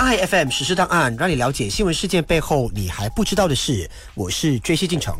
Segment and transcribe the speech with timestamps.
[0.00, 3.86] iFM 实时档案，让你了解新闻事件背后你还不知道的事。
[4.14, 5.14] 我是追西进程。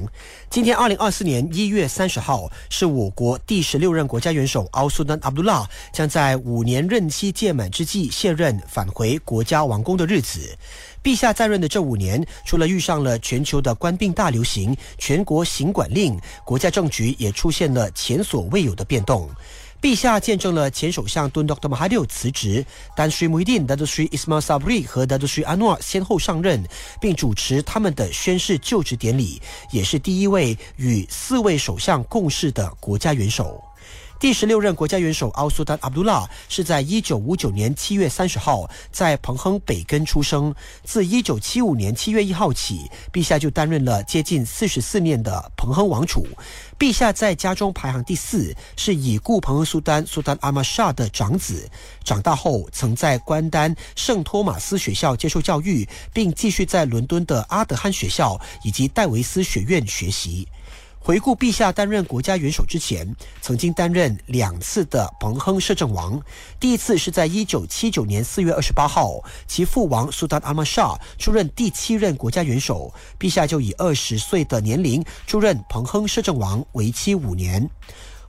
[0.48, 10.56] 今天，二零二四年一月三十号，是我国第十六任国家元首奥苏丹阿卜杜拉将在五年任期届满之际卸任，返回国家王宫的日子。
[11.02, 19.28] 陛下在任的这五年，除了遇上了全球的官病大流行、全国行管令，国家政局也出现了前所未有的变动。
[19.80, 21.66] 陛下见证了前首相敦 Dr.
[21.66, 26.62] Mahadiu 辞职，丹苏穆伊丁、达杜苏伊斯马萨布里和达杜苏阿诺尔先后上任，
[27.00, 29.40] 并主持他们的宣誓就职典礼，
[29.72, 33.58] 也是第一位与四位首相共事的国家元首。
[34.20, 40.54] 第十六任国家元首奥苏丹阿卜杜拉是在一九五九年七月三十号在彭亨北根出生。
[40.84, 46.26] 自一九七五年七月一号起，陛下就担任了接近四十四年的彭亨王储。
[46.78, 51.66] 陛下在家中排行第四，是已故彭亨苏丹苏丹阿玛沙的长子。
[52.04, 60.46] 长大后，曾在关丹圣托马斯学校接受教育，并继续在伦敦的阿德汉学校以及戴维斯学院学习。
[61.02, 66.20] 回顾陛下担任国家元首之前，曾经担任两次的彭亨摄政王。
[66.60, 77.68] 第一次是在一九七九年四月二十八号，其父王苏丹阿玛沙出任第七任国家元首，陛下就以二十岁的年龄出任彭亨摄政王，为期五年。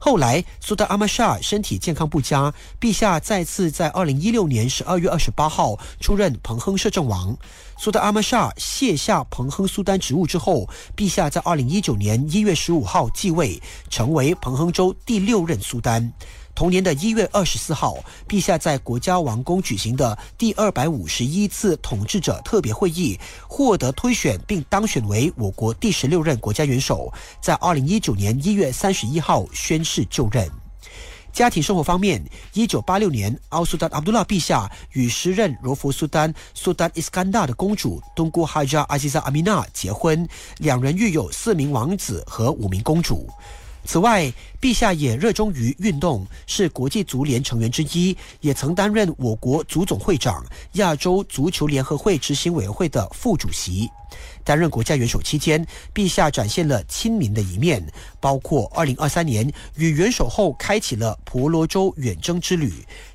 [0.03, 7.37] 后来，苏丹阿玛沙身体健康不佳，陛下再次在二零一六年十二月二十八号出任彭亨摄政王。
[7.77, 16.11] 苏丹阿玛沙卸下彭亨苏丹职务之后，陛下在二零一九年一月十五号继位，成为彭亨州第六任苏丹。
[16.53, 27.11] 同年的一月二十四号，陛下在国家王宫举行的第二百五十一次统治者特别会议获得推选，并当选为我国第十六任国家元首。
[27.41, 30.49] 在二零一九年一月三十一号宣誓就任。
[31.31, 43.29] 家庭生活方面，一九八六年，奥苏丹阿卜杜拉陛下与时任柔佛苏丹苏丹伊斯干达的公主东姑哈扎阿西萨阿米娜结婚，两人育有四名王子和五名公主。
[43.83, 44.31] 此外，
[44.61, 53.89] 陛下也热衷于运动，是国际足联成员之一，也曾担任我国足总会长、亚洲足球联合会执行委员会的副主席。
[54.43, 57.85] 担任国家元首期间，陛下展现了亲民的一面，
[58.19, 62.71] 包括2023年与元首后开启了婆罗洲远征之旅。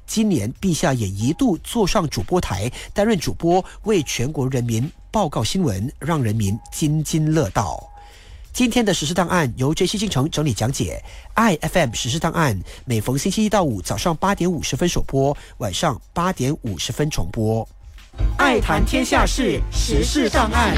[0.06, 7.88] 今年，陛下也一度坐上主播台，担任主播，为全国人民报告新闻，让人民津津乐道。
[8.56, 17.68] 今天的实时档案由 J C 进程整理讲解，I F M 实时档案每逢星期一到五早上八点五十分首播，晚上八点五十分重播。
[18.38, 20.74] 爱谈天下事，时事档案。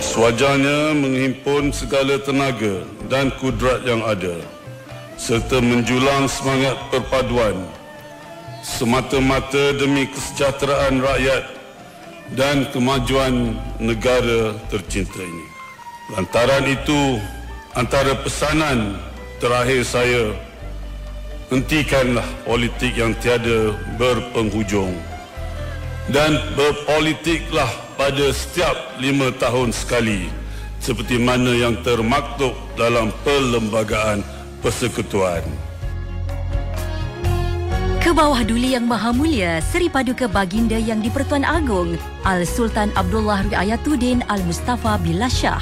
[0.00, 4.34] Sewajarnya menghimpun segala tenaga dan kudrat yang ada
[5.14, 7.54] serta menjulang semangat perpaduan
[8.58, 11.55] semata-mata demi kesejahteraan rakyat
[12.34, 15.46] dan kemajuan negara tercinta ini.
[16.16, 17.22] Lantaran itu,
[17.78, 18.98] antara pesanan
[19.38, 20.34] terakhir saya,
[21.52, 24.98] hentikanlah politik yang tiada berpenghujung
[26.10, 30.26] dan berpolitiklah pada setiap lima tahun sekali
[30.82, 34.22] seperti mana yang termaktub dalam perlembagaan
[34.62, 35.42] persekutuan.
[38.06, 44.22] Ke bawah Duli Yang Maha Mulia Seri Paduka Baginda Yang di-Pertuan Agong Al-Sultan Abdullah Riayatuddin
[44.30, 45.58] Al-Mustafa Billah Shah